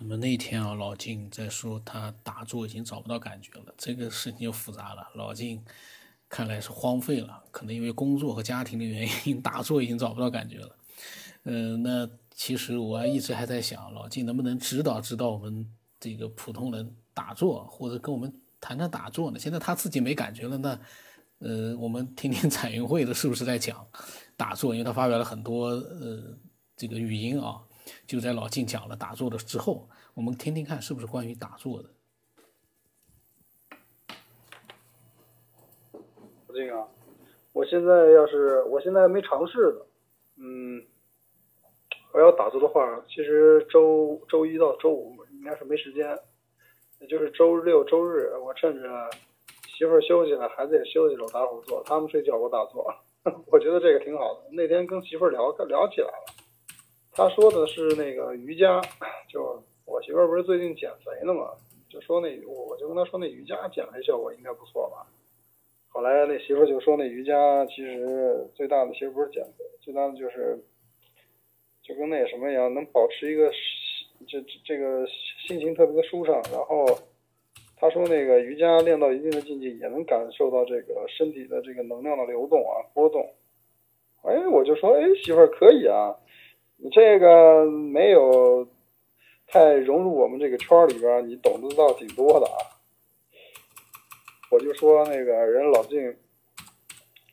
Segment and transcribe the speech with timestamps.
[0.00, 5.08] 那么那天啊，老金在说他打坐已经找不到感觉了，这个事情就复杂了。
[5.14, 5.60] 老金
[6.28, 10.76] 看来是荒废了，可能因为工作和家庭的原因， 打坐已经找不到感觉了。
[11.42, 15.66] 嗯，那其实我一直还在想，老金能不能指导指导我们
[15.98, 19.38] 这个普通人打坐，或者跟我们谈谈打坐呢？
[19.38, 20.78] 现在他自己没感觉了，那
[21.40, 23.84] 呃，我们听听彩云会的是不是在讲
[24.36, 24.74] 打坐？
[24.74, 26.22] 因为他发表了很多呃
[26.76, 27.60] 这个语音啊。
[28.06, 31.88] 就在老静讲了打坐的之后，我们听听看是不是关于打坐的。
[36.46, 36.88] 老静啊，
[37.52, 39.80] 我现在要是我现在没尝试呢，
[40.36, 40.82] 嗯，
[42.12, 46.18] 我要打坐的话，其实周周一到周五应该是没时间，
[47.00, 49.10] 也就是周六周日，我趁着
[49.66, 52.92] 媳妇儿休息了，孩子也休息了，打会儿坐，他们睡觉我打坐，
[53.52, 54.48] 我觉得这个挺好的。
[54.50, 56.34] 那天跟媳妇儿聊聊起来了。
[57.18, 58.80] 他说的是那个瑜伽，
[59.28, 61.50] 就我媳妇儿不是最近减肥呢嘛，
[61.88, 65.04] 就说那我我就跟他说那瑜伽减肥效果应该不错吧。
[65.88, 70.62] 后来那媳妇儿就说那瑜伽其实最大的其实不是减肥，最大的就是
[71.82, 73.50] 就跟那什么一样，能保持一个
[74.28, 75.04] 这这个
[75.44, 76.40] 心情特别的舒畅。
[76.52, 76.86] 然后
[77.76, 83.28] 他说那个瑜伽练到一定的境界，也能感受到这个身体的这个能量的流动啊波动。
[84.22, 86.14] 哎，我就说哎媳妇儿可以啊。
[86.80, 88.66] 你这个没有
[89.48, 92.56] 太融入我们这个圈里边，你懂得倒挺多的啊。
[94.48, 96.16] 我就说那个人老静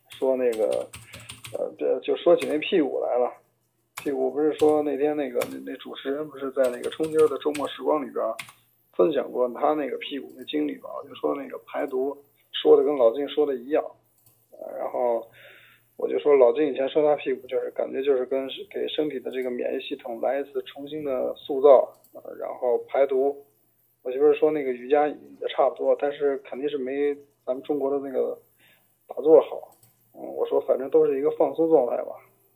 [0.09, 0.89] 说那个
[1.53, 3.31] 呃，这就说起那屁股来了。
[4.01, 8.25] 屁股不是说那天那个那那主持人不是在那个冲今儿的周末时光里边
[8.93, 10.89] 分享过他那个屁股的经历嘛？
[11.07, 12.17] 就说那个排毒
[12.51, 13.83] 说的跟老静说的一样，
[14.51, 15.27] 呃然后。
[15.97, 23.35] 我就说老金以前说他屁股就是感觉就是跟给身体的这个免疫系统来一次重新的塑造，呃，然后排毒。
[24.03, 25.16] 我媳妇说那个瑜伽也
[25.49, 28.38] 差不多，但是肯定是没咱们中国的那个
[29.07, 29.72] 打坐好。
[30.13, 32.11] 嗯，我说反正都是一个放松状态吧，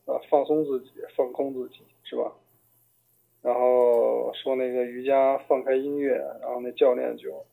[0.05, 2.31] 啊，放松自己，放空自己，是吧？
[3.41, 7.45] 然后说那个瑜伽放开音乐，然后那教练就。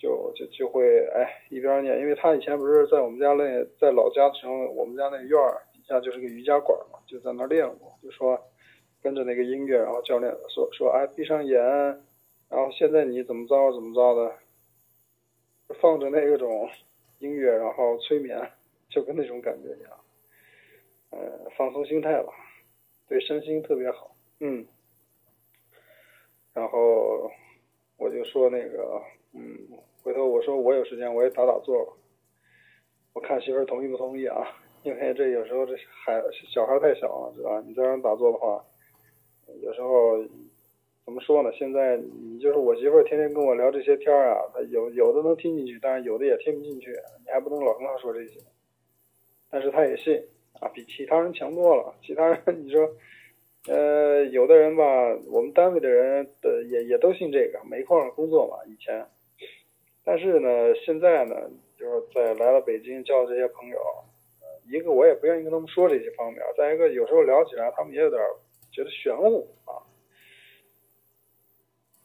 [0.00, 7.92] 就就就会哎一边念，因为他以前不是在我们家那在老家城，我们家那院儿底下就是个瑜伽馆嘛，就在那练过。
[8.02, 8.40] 就说
[9.02, 11.60] 跟着那个音乐，然后教练说说哎闭上眼，
[12.48, 16.66] 然后现在你怎么着怎么着的，放着那种
[17.18, 18.40] 音乐，然后催眠，
[18.88, 19.92] 就跟那种感觉一样，
[21.10, 22.32] 呃放松心态吧，
[23.06, 24.66] 对身心特别好，嗯。
[26.54, 27.30] 然后
[27.98, 29.02] 我就说那个
[29.34, 29.58] 嗯。
[30.02, 31.96] 回头我说我有时间我也打打坐，
[33.12, 34.46] 我看媳妇儿同意不同意啊？
[34.82, 35.74] 因为这有时候这
[36.04, 37.62] 孩小孩太小了，知道吧？
[37.66, 38.64] 你在那打坐的话，
[39.62, 40.24] 有时候
[41.04, 41.52] 怎么说呢？
[41.52, 46.92] 现在你就是我媳妇儿天天跟我聊这些天儿啊，她有有的能听进去，但是有的也听不进去。
[47.24, 48.40] 你还不能老跟她说这些，
[49.50, 50.18] 但是她也信
[50.60, 51.94] 啊，比其他人强多了。
[52.02, 52.88] 其他人你说，
[53.68, 54.84] 呃，有的人吧，
[55.30, 59.06] 我们单位的人的也也都信这个，煤矿工作嘛，以前。
[60.10, 61.36] 但是呢，现在呢，
[61.78, 63.78] 就是在来了北京交这些朋友，
[64.66, 68.20] 一个我也不愿意跟他们说这些方面，再一个有时候聊起来，他们也有点
[68.72, 69.78] 觉得玄乎啊。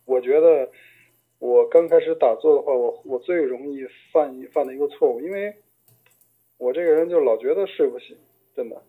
[0.06, 0.70] 我觉得
[1.40, 5.56] 我刚开始打坐的话，我我最容易犯一犯的一个错误，因为
[6.60, 8.16] 我这个人就老觉得睡不醒，
[8.56, 8.80] 真的。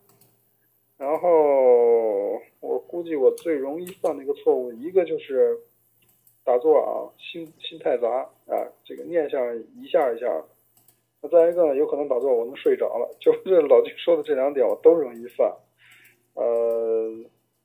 [0.99, 5.59] 然后我估计我最容易犯的一个错误，一个就是。
[6.47, 8.09] 打坐啊，心心太杂
[8.47, 9.41] 啊，这个念想
[9.83, 10.45] 一下一下。
[11.21, 15.53] 那再一个呢，有可能打坐我能睡着了，就是 老金说的这两点我都容易犯。
[16.35, 17.13] 呃，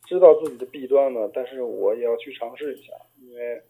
[0.06, 3.62] 知道自己的弊端呢，但是我也要去尝试一下，因为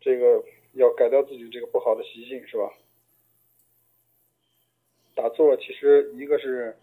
[0.00, 0.44] 这个
[0.74, 2.72] 要改掉自己这个不好的习性，是吧？
[5.16, 6.76] 打坐其实一个是，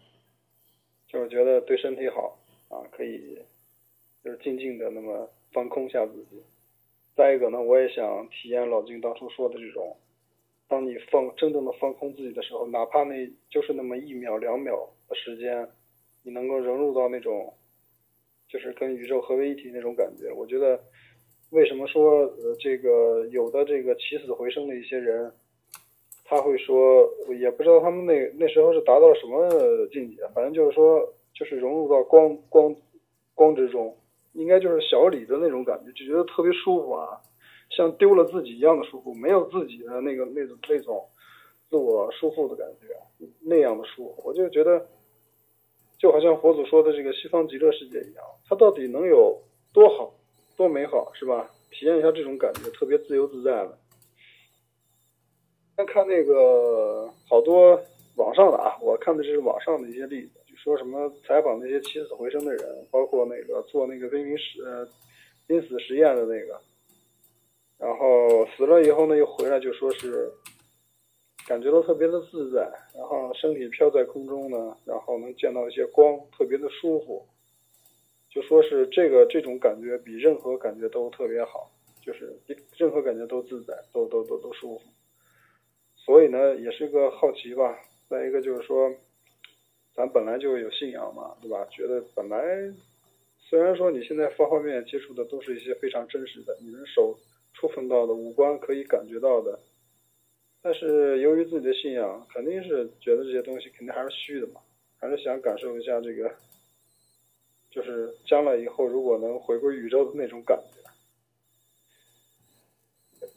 [1.07, 2.37] 就是觉得对身体好
[2.67, 3.39] 啊，可以
[4.21, 5.29] 就是静静的那么。
[5.53, 6.41] 放空下自己，
[7.15, 9.95] 再一个呢，我也想体验老金当初说的这种，
[10.67, 15.69] 当你放真正的放空自己的时候，哪怕那就是那么一秒两秒的时间，
[16.23, 17.53] 你能够融入到那种，
[18.47, 20.31] 就是跟宇宙合为一体那种感觉。
[20.33, 20.79] 我觉得，
[21.51, 25.31] 为什么说呃这个有的这个起死回生的一些人，
[26.25, 27.07] 他会说，
[27.39, 29.49] 也不知道他们那那时候是达到什么
[29.91, 32.75] 境界，反正就是说，就是融入到光光
[33.35, 33.95] 光之中。
[34.33, 37.21] 应该就是小李的那种感觉，就觉得特别舒服啊，
[37.69, 41.07] 像丢了自己一样的舒服，没有自己的那个那种那种
[41.69, 44.87] 自我束缚的感觉，那样的舒服，我就觉得
[45.97, 49.41] 就好像佛祖说的这个西方极乐世界一样，它到底能有
[49.71, 50.13] 多好？
[50.55, 51.49] 多美好，是吧？
[51.71, 53.79] 体验一下这种感觉，特别自由自在的。
[55.75, 57.81] 先看那个好多
[58.15, 64.87] 网上的啊，我看的是网上的一些例子，说什么采访那些起死回生的人，包括那个做那个濒临实
[65.45, 66.57] 濒死实验的那个，
[67.77, 70.31] 然后死了以后呢，又回来就说是
[71.45, 72.61] 感觉到特别的自在，
[72.95, 77.27] 然后身体飘在空中呢，然后能见到一些光，特别的舒服，
[78.29, 81.69] 就说是这个这种感觉比任何感觉都特别好，
[82.01, 84.83] 就是比任何感觉都自在，都都都都舒服。
[85.97, 87.77] 所以呢，也是个好奇吧。
[88.09, 88.89] 再一个就是说，
[89.95, 91.65] 咱本来就有信仰嘛，对吧？
[91.69, 92.39] 觉得本来
[93.37, 97.17] 虽然说你现在方方面面接触的都是一些非常真实的，你能手
[97.53, 99.59] 触碰到的、五官可以感觉到的，
[100.61, 104.61] 但是由于自己的信仰，肯定是觉得这些东西肯定还是虚的嘛，
[104.97, 106.33] 还是想感受一下这个，
[107.69, 110.79] 就是将来以后如果能回归宇宙的那种感觉。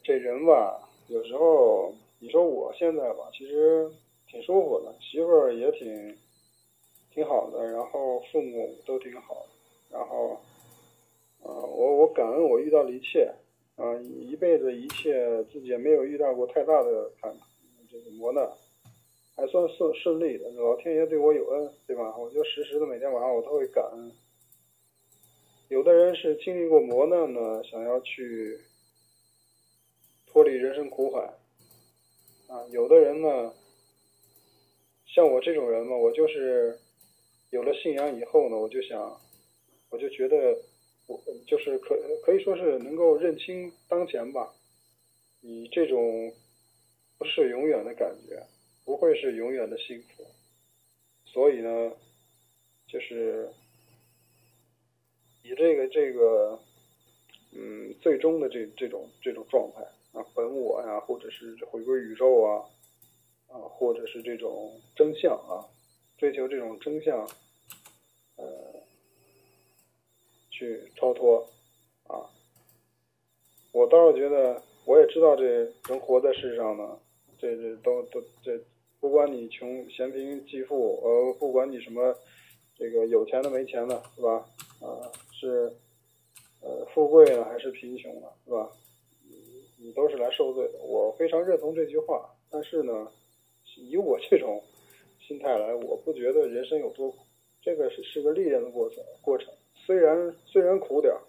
[0.03, 1.93] 这人吧，有时候。
[2.19, 3.87] 你说我现在吧，其实
[4.27, 6.17] 挺舒服的，媳妇儿也挺
[7.17, 9.43] 挺好的，然后父母都挺好，
[9.89, 10.39] 然后，
[11.41, 13.33] 呃，我我感恩我遇到的一切，
[13.75, 17.35] 啊，一辈子一切自己也没有遇到过太大的坎，
[17.89, 18.47] 这个磨难，
[19.35, 22.15] 还算顺顺利的，老天爷对我有恩，对吧？
[22.15, 24.11] 我就时时的每天晚上我都会感恩。
[25.69, 28.59] 有的人是经历过磨难呢，想要去
[30.27, 31.33] 脱离人生苦海。
[32.47, 33.51] 啊，有的人呢，
[35.07, 36.79] 像我这种人嘛，我就是
[37.49, 39.19] 有了信仰以后呢，我就想，
[39.89, 40.57] 我就觉得，
[41.07, 44.53] 我就是可可以说是能够认清当前吧，
[45.41, 46.33] 你这种
[47.17, 48.43] 不是永远的感觉，
[48.83, 50.25] 不会是永远的幸福，
[51.25, 51.91] 所以呢，
[52.87, 53.49] 就是
[55.43, 56.59] 以这个这个，
[57.53, 59.81] 嗯，最终的这这种这种状态。
[60.13, 62.65] 啊，本我呀，或者是回归宇宙啊，
[63.49, 65.61] 啊，或者是这种真相啊，
[66.17, 67.27] 追求这种真相，
[68.35, 68.45] 呃，
[70.49, 71.47] 去超脱
[72.07, 72.25] 啊。
[73.71, 76.99] 我倒是觉得，我也知道这人活在世上呢，
[77.37, 78.59] 这这都都这，
[78.99, 82.17] 不管你穷嫌贫济富，呃，不管你什么
[82.75, 84.45] 这个有钱的没钱的，是吧？
[84.81, 85.71] 啊，是
[86.61, 88.71] 呃富贵呢还是贫穷呢，是吧？
[89.79, 92.33] 你都是来受罪的，我非常认同这句话。
[92.49, 93.11] 但是呢，
[93.75, 94.63] 以我这种
[95.27, 97.17] 心态来，我不觉得人生有多苦，
[97.61, 99.03] 这个是是个历练的过程。
[99.21, 101.19] 过程虽然虽然苦点儿，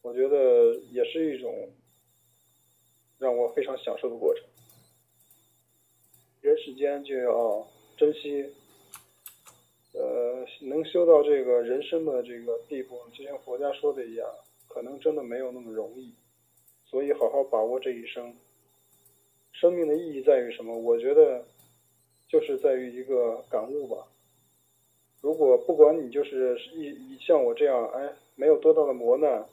[0.00, 1.68] 我觉得也是一种
[3.18, 4.44] 让我非常享受的过程。
[6.40, 8.44] 人世间就要珍惜，
[9.94, 14.28] 呃，能修到这个人生的这个地步，就像佛家说的一样，
[14.68, 16.14] 可能真的没有那么容易。
[16.84, 18.36] 所以，好好把握这一生。
[19.52, 20.78] 生命的意义在于什么？
[20.78, 21.44] 我觉得，
[22.28, 24.06] 就是在于一个感悟吧。
[25.22, 29.44] 如果不管你就是一一像我这样，哎，没有多大的磨难，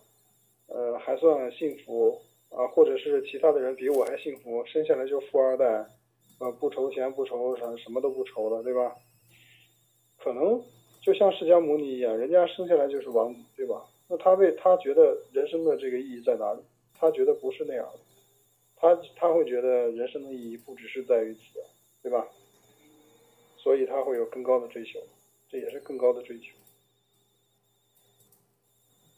[0.68, 5.66] 呃，还算幸福啊，或者是其他的人比我还幸福，生下来就富二代，
[6.40, 8.96] 呃，不愁钱不愁啥，什么都不愁了，对吧？
[10.20, 10.62] 可能
[11.02, 13.84] 就像释迦牟尼一样，人家生下来就是王子，对吧？
[14.08, 16.60] 那他为他觉得人生的这个意义在哪里？
[16.94, 18.00] 他觉得不是那样的，
[18.76, 21.42] 他他会觉得人生的意义不只是在于此，
[22.02, 22.28] 对吧？
[23.64, 25.00] 所以他会有更高的追求，
[25.48, 26.48] 这也是更高的追求。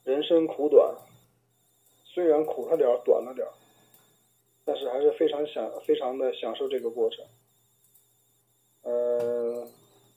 [0.04, 0.96] 人生苦短，
[2.04, 3.52] 虽然苦了点儿，短了点儿，
[4.64, 7.26] 但是还是非常享，非常的享受这个过程。
[8.84, 9.68] 呃，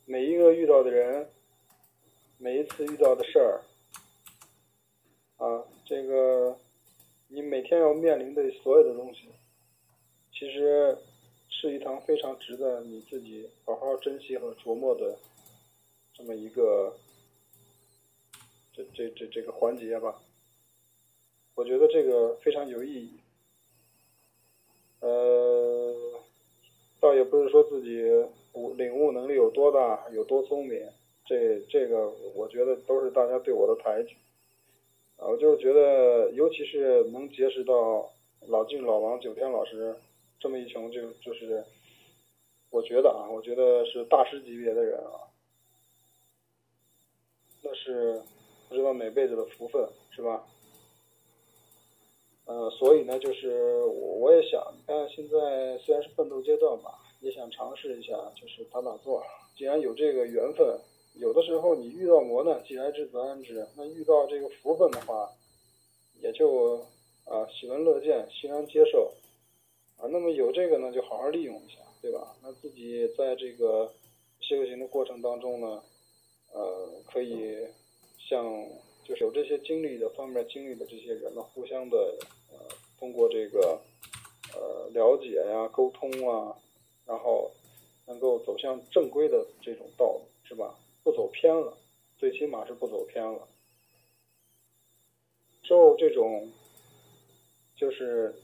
[0.05, 1.31] 每一个遇到的人，
[2.37, 3.63] 每一次遇到的事儿，
[5.39, 6.59] 啊，这个。
[7.31, 9.29] 你每天要面临的所有的东西，
[10.33, 10.97] 其实
[11.61, 15.19] 是一堂非常值得你自己好好珍惜和琢磨的
[16.15, 16.97] 这么一个
[18.73, 20.23] 这这这这个环节吧。
[21.57, 23.19] 我觉得这个非常有意义。
[25.01, 26.21] 呃，
[27.01, 28.05] 倒也不是说自己
[28.53, 30.89] 悟领悟能力有多大，有多聪明，
[31.27, 34.15] 这这个我觉得都是大家对我的抬举。
[35.17, 38.13] 啊，我就是觉得，尤其是能结识到
[38.47, 39.97] 老晋、老王、九天老师
[40.39, 41.65] 这么一群，就就是，
[42.71, 45.27] 我觉得啊，我觉得是大师级别的人啊，
[47.63, 48.23] 那是
[48.69, 50.47] 不知道哪辈子的福分，是吧？
[52.47, 59.23] 呃，所以呢，就是我我也想，你看现在虽然是奋斗阶段吧，也想尝试一下，就是打打坐。
[59.57, 60.79] 既然有这个缘分。
[61.15, 63.67] 有的时候你遇到磨难，既来之则安之。
[63.77, 65.29] 那遇到这个福分的话，
[66.21, 66.77] 也就
[67.25, 69.13] 啊喜闻乐见，欣然接受
[69.99, 70.09] 啊。
[70.11, 72.35] 那么有这个呢，就好好利用一下，对吧？
[72.43, 73.93] 那自己在这个
[74.41, 75.83] 修行的过程当中呢，
[76.53, 77.67] 呃，可以
[78.19, 78.67] 像
[79.05, 82.17] 就是有这些经历的方面经历的这些人呢，互相的
[82.51, 82.59] 呃
[82.99, 83.81] 通过这个
[84.55, 86.57] 呃了解呀、沟通啊，
[87.07, 87.51] 然后
[88.07, 90.75] 能够走向正规的这种道路，是吧？
[91.03, 91.73] 不走偏了，
[92.19, 93.49] 最起码是不走偏了。
[95.63, 96.51] 受这种，
[97.77, 98.35] 就是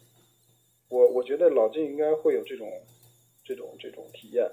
[0.94, 2.70] 我我觉得老晋应该会有这种
[3.44, 4.48] 这种这种体验，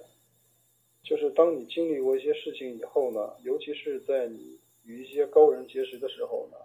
[1.04, 6.58] 就是当你经历过一些事情以后呢，尤其是在你与一些高人结识的时候呢，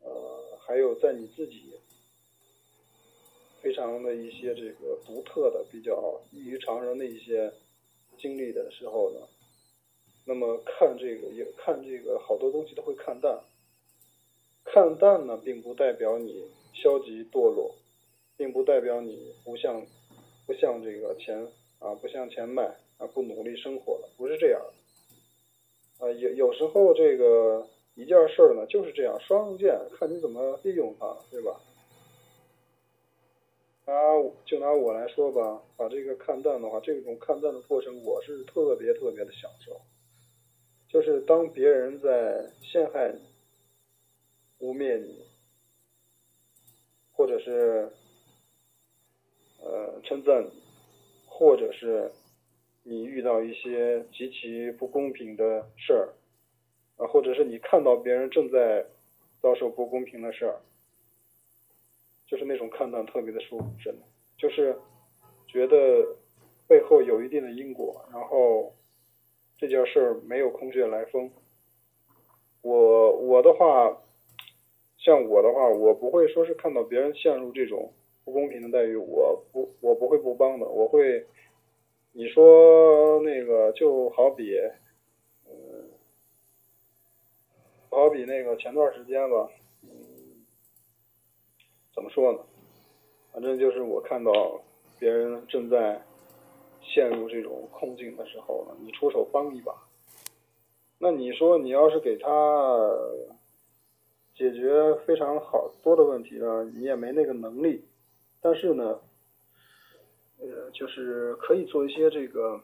[0.00, 1.74] 呃，还有在你自己
[3.62, 7.52] 非常的一些这个独特的、比较异于常人的一些
[8.18, 9.20] 经历的时候呢，
[10.24, 13.40] 那么看这个也看这个好多东西都会看淡。
[14.64, 16.44] 看淡呢，并不代表你
[16.74, 17.76] 消极堕落，
[18.40, 19.84] 并不代表你不向
[20.46, 21.46] 不向这个钱
[21.78, 26.06] 啊不向钱迈啊不努力生活了，不是这样的。
[26.06, 31.60] 啊，有有时候这个一件事儿呢就是这样，双刃剑，看你怎么利用它，对吧？
[33.84, 33.92] 拿
[34.46, 39.78] 就拿我来说吧，把这个看淡的话，这种看淡的过程，我是特别特别的享受。
[40.88, 43.20] 就是当别人在陷害你。
[44.60, 45.24] 污蔑你，
[47.12, 47.90] 或者是
[50.10, 50.50] 称赞你，
[51.24, 52.10] 或者是
[52.82, 56.08] 你遇到一些极其不公平的事儿
[56.96, 58.84] 啊，或者是你看到别人正在
[59.40, 60.58] 遭受不公平的事儿，
[62.26, 64.02] 就是那种看淡特别的舒服，真的，
[64.36, 64.76] 就是
[65.46, 66.16] 觉得
[66.66, 68.74] 背后有一定的因果，然后
[69.58, 71.30] 这件事儿没有空穴来风。
[72.62, 73.96] 我我的话。
[75.02, 77.90] 像我的话，我不会说是看到别人陷入这种
[78.30, 80.64] 不公平的待遇，我不，我不会不帮的。
[80.64, 81.26] 我会，
[82.12, 84.56] 你说那个就好比，
[85.48, 85.90] 嗯，
[87.88, 89.50] 好比那个前段时间吧，
[91.92, 92.38] 怎么说呢？
[93.32, 94.62] 反正就是我看到
[95.00, 96.00] 别人正在
[96.82, 99.74] 陷入这种困境的时候呢，你出手帮一把，
[100.98, 102.28] 那你说你要是给他。
[104.36, 107.84] 解决非常好多的问题呢，你也没那个能力，
[108.40, 109.00] 但是呢，
[110.38, 112.60] 呃，就是可以做一些这个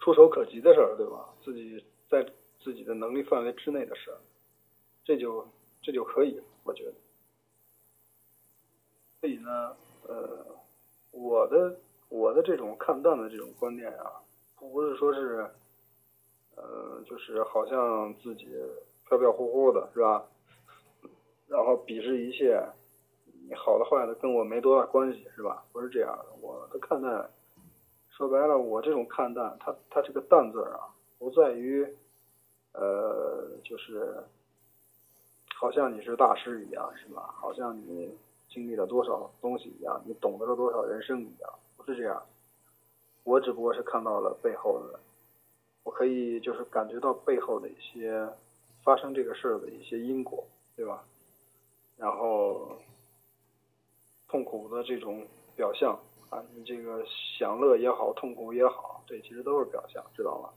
[0.00, 1.28] 触手可及的事儿，对吧？
[1.42, 2.24] 自己在
[2.60, 4.18] 自己的能力范围之内的事儿，
[5.04, 5.46] 这就
[5.82, 6.94] 这就可以，我觉得。
[9.20, 9.76] 所以呢，
[10.06, 10.46] 呃，
[11.12, 14.20] 我的我的这种看淡的这种观念啊，
[14.56, 15.50] 不是说是，
[16.54, 18.46] 呃，就是好像自己。
[19.08, 20.26] 飘飘忽忽的是吧？
[21.46, 22.60] 然后鄙视一切，
[23.48, 25.64] 你好的坏的跟我没多大关系是吧？
[25.72, 27.30] 不是这样的，我的看淡，
[28.10, 30.88] 说白了，我这种看淡，它它这个淡字啊，
[31.18, 31.86] 不在于，
[32.72, 34.22] 呃，就是
[35.54, 37.34] 好像你是大师一样是吧？
[37.36, 38.16] 好像你
[38.48, 42.22] 经历了多少东西一样，你懂得了多少人生一样，不是这样。
[43.24, 45.00] 我只不过是看到了背后的，
[45.84, 48.28] 我可以就是感觉到背后的一些。
[48.84, 51.02] 发生这个事儿的一些因果，对吧？
[51.96, 52.78] 然后
[54.28, 55.98] 痛苦的这种表象
[56.30, 57.04] 啊，你这个
[57.38, 60.50] 享乐也好，痛苦也好，这其实都是表象，知道吗？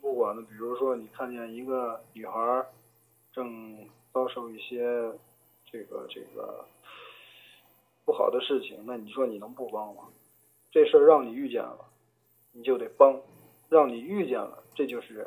[0.00, 2.66] 不管呢，比如说你看见一个女孩
[3.32, 5.12] 正遭受一些
[5.64, 6.64] 这个这个
[8.04, 10.04] 不好的事情，那你说你能不帮吗？
[10.70, 11.86] 这事儿让你遇见了，
[12.52, 13.20] 你就得帮。
[13.68, 15.26] 让你遇见了，这就是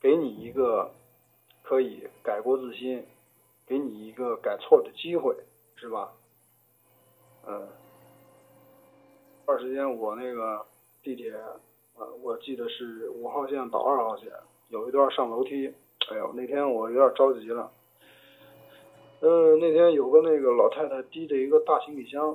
[0.00, 0.92] 给你一个
[1.62, 3.06] 可以改过自新，
[3.68, 5.36] 给你一个改错的机会，
[5.76, 6.10] 是吧？
[7.46, 7.68] 嗯，
[9.44, 10.64] 段时间我那个
[11.02, 11.32] 地铁，
[11.96, 14.32] 呃，我记得是五号线到二号线，
[14.68, 15.72] 有一段上楼梯，
[16.10, 17.70] 哎呦，那天我有点着急了。
[19.20, 22.34] 嗯，那天有个那个老太太提着一个大行李箱，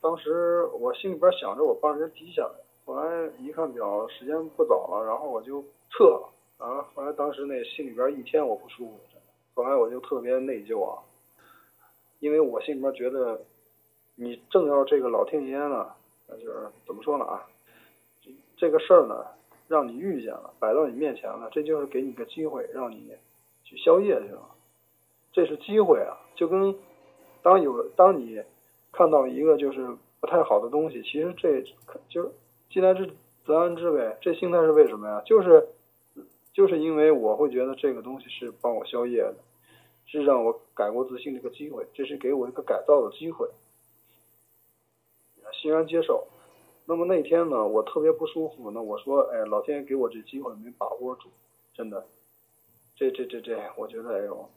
[0.00, 2.50] 当时我心里边想着我帮人提下来。
[2.84, 6.86] 后来一看表，时间不早了，然后我就撤了啊。
[6.94, 9.00] 后来当时那心里边一天我不舒服，
[9.58, 11.02] 后来我就特别内疚啊，
[12.20, 13.40] 因为我心里边觉得，
[14.14, 15.88] 你正要这个老天爷呢，
[16.28, 17.44] 就是怎么说呢啊，
[18.56, 19.26] 这个事儿呢，
[19.66, 23.10] 让你遇见了，摆到你面前了，这就是给你个机会，让你
[23.64, 24.42] 去宵夜去了，
[25.32, 26.16] 这是机会啊。
[26.36, 26.72] 就跟
[27.42, 28.40] 当有当你
[28.92, 29.88] 看到一个就是
[30.20, 31.60] 不太好的东西，其实这
[32.08, 32.30] 就是。
[32.70, 33.10] 既来之
[33.46, 35.22] 则安之呗，这心态是为什么呀？
[35.24, 35.68] 就是，
[36.52, 39.36] 就是因为我会觉得这个东西是帮我消业的，
[40.10, 43.46] 是让我改过自新的一个机会，这是给我一个改造的机会，
[45.52, 46.26] 欣然接受。
[46.86, 51.28] 那么那天呢，我特别不舒服，呢我说，哎，老天爷给我这机会没把握住，
[51.74, 52.06] 真的，
[52.96, 54.48] 这这这这，我觉得哎呦，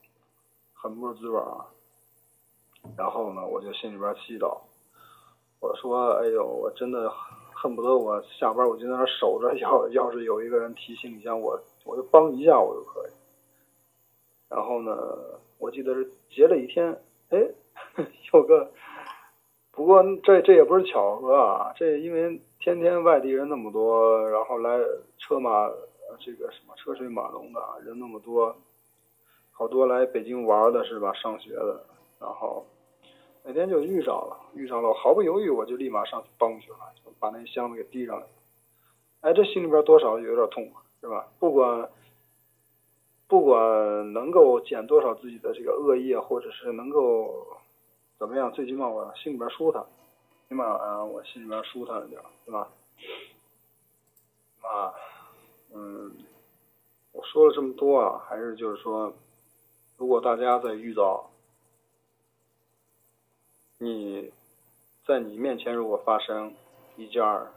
[0.73, 1.67] 很不是滋味啊。
[2.97, 4.57] 然后呢，我就心里边祈祷，
[5.59, 7.11] 我说，哎呦，我真的
[7.53, 13.11] 恨不得我下班我就在那守着，要要是有一个人提醒一下我，我就帮一下我就可以。
[14.51, 14.95] 然后呢，
[15.57, 16.95] 我记得是结了一天，
[17.29, 17.39] 哎，
[18.33, 18.69] 有个。
[19.71, 24.77] 不过这这也不是巧合啊，这因为天天外地人那么多，然后来
[25.17, 25.69] 车马
[26.19, 28.53] 这个什么车水马龙的人那么多，
[29.49, 31.13] 好多来北京玩的是吧？
[31.13, 31.85] 上学的，
[32.19, 32.67] 然后
[33.45, 38.25] 那天就遇上了，遇上了，我毫不犹豫我就立马上去帮去了，就把那箱子给提上来。
[39.21, 41.25] 哎，这心里边多少有点痛快，是吧？
[41.39, 41.89] 不管
[43.31, 47.47] 不管能够减多少自己的这个恶业，或者是能够。
[48.17, 48.51] 怎么样？
[48.51, 49.83] 最起码我心里边舒坦，
[50.47, 52.69] 起码啊，我心里边舒坦一点，对吧？
[54.61, 54.93] 啊，
[55.73, 56.13] 嗯，
[57.13, 59.11] 我说了这么多啊，还是就是说，
[59.97, 61.31] 如果大家在遇到
[63.79, 64.31] 你
[65.07, 66.53] 在你面前如果发生
[66.97, 67.51] 一件儿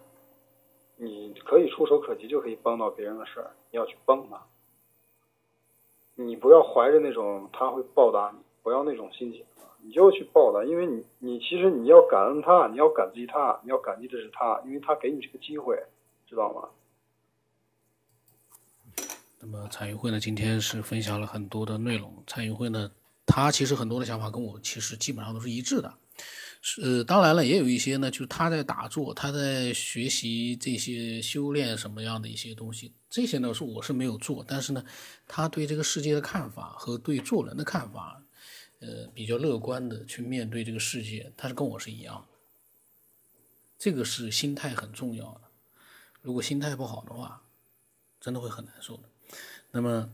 [0.97, 4.41] 你可以触手可及就可以帮到别人的事儿，你要去帮他，
[6.17, 9.45] 你不要怀着那种他会报答你，不要那种心情。
[9.87, 15.77] 你就去报答，因为你你其实你要感恩他，你要感激他，你要感激的是他，因为他给你这个机会，
[16.27, 16.69] 知道吗？
[19.41, 22.25] 那么彩云会呢，今天是分享了很多的内容。
[22.27, 22.91] 彩云会呢，
[23.27, 25.93] 他其实很多的想法跟我其实基本上都是一致的。
[26.63, 34.85] 是，当然了，也有一些呢，就是他在打坐，他在学习这些修炼什么样的一些东西，这些呢是我是没有做，但是呢，
[35.29, 38.21] 他对这个世界的看法和对做人的看法。
[38.81, 42.37] 呃，比较乐观的去面对这个世界，他是跟我是一样的。
[43.79, 45.43] 这个是心态很重要的。
[46.23, 47.45] 如果心态不好的话，
[48.21, 49.05] 真的会很难受的。
[49.71, 50.11] 那么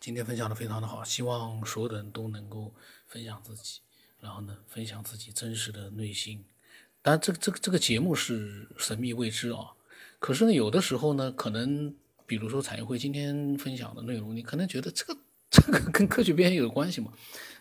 [0.00, 2.74] 今天分享的非常的好，希望所有的人都能够
[3.06, 3.78] 分享自己，
[4.18, 6.44] 然后呢，分享自己真实的内心。
[7.00, 9.70] 当然，这个这个这个节目是神秘未知啊。
[10.22, 11.92] 可是呢，有的时候呢，可能
[12.26, 15.18] 比如说产业会今天分享的内容，你可能觉得这个。
[15.50, 17.12] 这个跟科学边缘有关系嘛？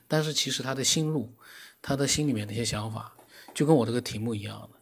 [0.08, 1.36] 但是其实他的心路，
[1.82, 3.14] 他的心里面那些想法，
[3.54, 4.80] 就跟我这个题目一样的，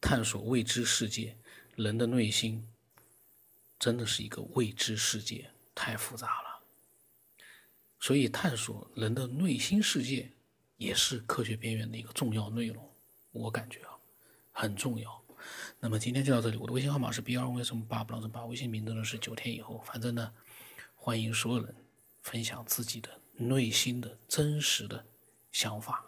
[0.00, 1.36] 探索未知世界，
[1.74, 2.66] 人的内心
[3.78, 6.62] 真的是一个未知世界，太复杂了。
[8.00, 10.32] 所以探索人的内心世界，
[10.78, 12.90] 也是科学边缘的一个重要内容，
[13.32, 13.90] 我感觉啊，
[14.52, 15.22] 很重要。
[15.86, 20.32] 那么今天就到这里，我的微信号码是 B 二为什么八不让人八，微信名字呢是九天以后，反正呢，
[20.96, 21.72] 欢迎所有人。
[22.22, 25.06] 分享自己的内心的真实的
[25.52, 26.04] 想法。